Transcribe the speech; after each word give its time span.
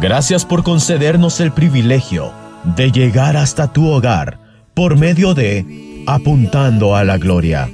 Gracias 0.00 0.46
por 0.46 0.62
concedernos 0.62 1.40
el 1.40 1.52
privilegio 1.52 2.32
de 2.64 2.90
llegar 2.90 3.36
hasta 3.36 3.70
tu 3.70 3.86
hogar 3.86 4.38
por 4.72 4.96
medio 4.96 5.34
de 5.34 6.04
Apuntando 6.06 6.96
a 6.96 7.04
la 7.04 7.18
Gloria. 7.18 7.68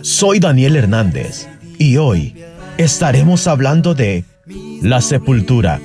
Soy 0.00 0.40
Daniel 0.40 0.74
Hernández 0.74 1.48
y 1.78 1.96
hoy 1.96 2.34
estaremos 2.76 3.46
hablando 3.46 3.94
de 3.94 4.24
la 4.82 5.00
sepultura. 5.00 5.80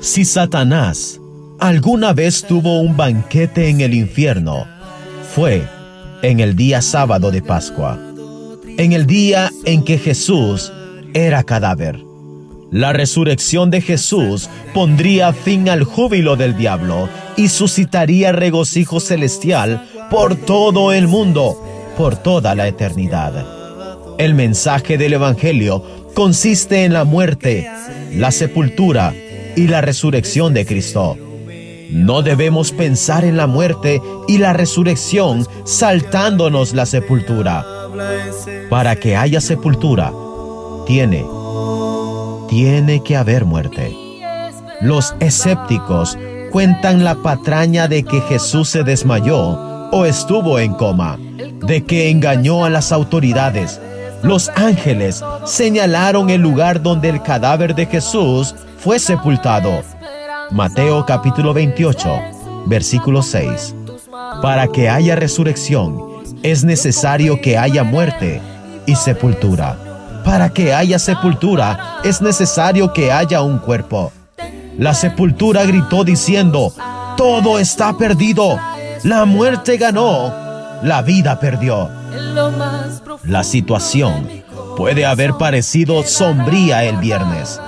Si 0.00 0.24
Satanás 0.24 1.20
alguna 1.60 2.14
vez 2.14 2.44
tuvo 2.44 2.80
un 2.80 2.96
banquete 2.96 3.68
en 3.68 3.82
el 3.82 3.92
infierno, 3.92 4.66
fue 5.34 5.68
en 6.22 6.40
el 6.40 6.56
día 6.56 6.80
sábado 6.80 7.30
de 7.30 7.42
Pascua, 7.42 7.98
en 8.78 8.92
el 8.92 9.06
día 9.06 9.50
en 9.64 9.84
que 9.84 9.98
Jesús 9.98 10.72
era 11.14 11.42
cadáver. 11.42 11.98
La 12.70 12.92
resurrección 12.92 13.70
de 13.70 13.82
Jesús 13.82 14.48
pondría 14.72 15.32
fin 15.32 15.68
al 15.68 15.84
júbilo 15.84 16.36
del 16.36 16.56
diablo 16.56 17.08
y 17.36 17.48
suscitaría 17.48 18.32
regocijo 18.32 18.98
celestial 18.98 19.86
por 20.10 20.36
todo 20.36 20.92
el 20.92 21.06
mundo, 21.06 21.62
por 21.98 22.16
toda 22.16 22.54
la 22.54 22.66
eternidad. 22.66 23.46
El 24.18 24.34
mensaje 24.34 24.96
del 24.96 25.14
Evangelio 25.14 25.84
consiste 26.14 26.84
en 26.84 26.94
la 26.94 27.04
muerte, 27.04 27.70
la 28.14 28.30
sepultura 28.30 29.14
y 29.54 29.66
la 29.66 29.82
resurrección 29.82 30.54
de 30.54 30.64
Cristo. 30.64 31.18
No 31.90 32.22
debemos 32.22 32.72
pensar 32.72 33.24
en 33.24 33.36
la 33.36 33.46
muerte 33.46 34.00
y 34.28 34.38
la 34.38 34.54
resurrección 34.54 35.46
saltándonos 35.64 36.72
la 36.72 36.86
sepultura. 36.86 37.81
Para 38.70 38.96
que 38.96 39.16
haya 39.16 39.40
sepultura, 39.40 40.12
tiene, 40.86 41.24
tiene 42.48 43.02
que 43.02 43.16
haber 43.16 43.44
muerte. 43.44 43.96
Los 44.80 45.14
escépticos 45.20 46.18
cuentan 46.50 47.04
la 47.04 47.14
patraña 47.16 47.88
de 47.88 48.02
que 48.02 48.20
Jesús 48.22 48.68
se 48.68 48.82
desmayó 48.82 49.90
o 49.92 50.04
estuvo 50.04 50.58
en 50.58 50.74
coma, 50.74 51.18
de 51.66 51.84
que 51.84 52.10
engañó 52.10 52.64
a 52.64 52.70
las 52.70 52.92
autoridades. 52.92 53.80
Los 54.22 54.50
ángeles 54.54 55.22
señalaron 55.44 56.30
el 56.30 56.40
lugar 56.40 56.82
donde 56.82 57.08
el 57.08 57.22
cadáver 57.22 57.74
de 57.74 57.86
Jesús 57.86 58.54
fue 58.78 58.98
sepultado. 58.98 59.82
Mateo 60.50 61.04
capítulo 61.06 61.54
28, 61.54 62.20
versículo 62.66 63.22
6. 63.22 63.74
Para 64.42 64.68
que 64.68 64.88
haya 64.88 65.16
resurrección, 65.16 66.11
es 66.42 66.64
necesario 66.64 67.40
que 67.40 67.56
haya 67.56 67.84
muerte 67.84 68.40
y 68.86 68.94
sepultura. 68.96 69.76
Para 70.24 70.50
que 70.50 70.74
haya 70.74 70.98
sepultura, 70.98 71.98
es 72.04 72.20
necesario 72.20 72.92
que 72.92 73.12
haya 73.12 73.42
un 73.42 73.58
cuerpo. 73.58 74.12
La 74.78 74.94
sepultura 74.94 75.64
gritó 75.64 76.04
diciendo, 76.04 76.72
todo 77.16 77.58
está 77.58 77.96
perdido. 77.96 78.58
La 79.04 79.24
muerte 79.24 79.76
ganó, 79.76 80.32
la 80.82 81.02
vida 81.02 81.38
perdió. 81.38 81.90
La 83.24 83.44
situación 83.44 84.28
puede 84.76 85.04
haber 85.04 85.34
parecido 85.34 86.02
sombría 86.02 86.84
el 86.84 86.96
viernes, 86.96 87.60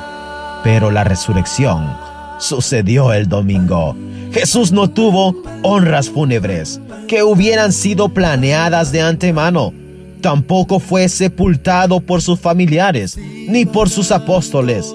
pero 0.63 0.91
la 0.91 1.05
resurrección 1.05 1.97
sucedió 2.39 3.13
el 3.13 3.29
domingo. 3.29 3.97
Jesús 4.35 4.73
no 4.73 4.91
tuvo 4.91 5.37
honras 5.63 6.11
fúnebres 6.11 6.81
que 7.07 7.23
hubieran 7.23 7.73
sido 7.73 8.09
planeadas 8.09 8.91
de 8.91 9.01
antemano. 9.01 9.73
Tampoco 10.21 10.81
fue 10.81 11.09
sepultado 11.09 12.01
por 12.01 12.21
sus 12.21 12.41
familiares 12.41 13.17
ni 13.17 13.65
por 13.65 13.89
sus 13.89 14.11
apóstoles. 14.11 14.93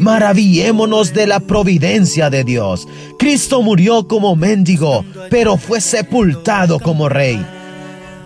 Maravillémonos 0.00 1.14
de 1.14 1.28
la 1.28 1.38
providencia 1.38 2.30
de 2.30 2.42
Dios. 2.42 2.88
Cristo 3.16 3.62
murió 3.62 4.08
como 4.08 4.34
mendigo, 4.34 5.04
pero 5.30 5.56
fue 5.56 5.80
sepultado 5.80 6.80
como 6.80 7.08
rey. 7.08 7.40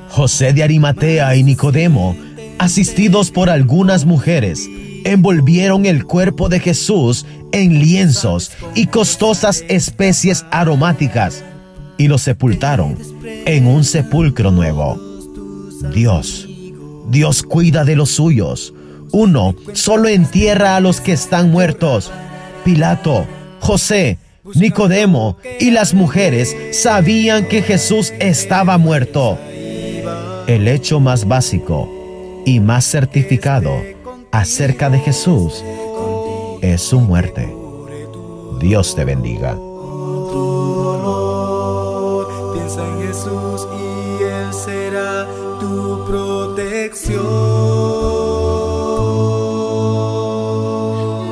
José 0.08 0.54
de 0.54 0.62
Arimatea 0.62 1.36
y 1.36 1.42
Nicodemo, 1.42 2.16
asistidos 2.58 3.30
por 3.30 3.50
algunas 3.50 4.06
mujeres, 4.06 4.66
envolvieron 5.04 5.86
el 5.86 6.04
cuerpo 6.04 6.48
de 6.48 6.60
Jesús 6.60 7.26
en 7.52 7.78
lienzos 7.78 8.52
y 8.74 8.86
costosas 8.86 9.64
especies 9.68 10.44
aromáticas 10.50 11.44
y 11.96 12.08
lo 12.08 12.18
sepultaron 12.18 12.98
en 13.46 13.66
un 13.66 13.84
sepulcro 13.84 14.50
nuevo. 14.50 14.98
Dios, 15.94 16.48
Dios 17.08 17.42
cuida 17.42 17.84
de 17.84 17.96
los 17.96 18.10
suyos. 18.10 18.74
Uno 19.12 19.54
solo 19.74 20.08
entierra 20.08 20.76
a 20.76 20.80
los 20.80 21.00
que 21.00 21.12
están 21.12 21.50
muertos. 21.50 22.10
Pilato, 22.64 23.26
José, 23.60 24.18
Nicodemo 24.54 25.38
y 25.60 25.70
las 25.70 25.94
mujeres 25.94 26.56
sabían 26.72 27.46
que 27.46 27.62
Jesús 27.62 28.12
estaba 28.18 28.78
muerto. 28.78 29.38
El 30.46 30.66
hecho 30.66 30.98
más 31.00 31.26
básico 31.28 31.88
y 32.44 32.60
más 32.60 32.84
certificado 32.84 33.93
acerca 34.34 34.90
de 34.90 34.98
Jesús 34.98 35.64
es 36.60 36.82
su 36.82 36.98
muerte. 36.98 37.54
Dios 38.58 38.96
te 38.96 39.04
bendiga. 39.04 39.56
Piensa 42.52 42.84
en 42.84 43.02
Jesús 43.06 43.68
y 43.78 44.22
Él 44.24 44.52
será 44.52 45.28
tu 45.60 46.04
protección. 46.04 47.22